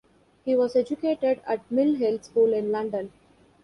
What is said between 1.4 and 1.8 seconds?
at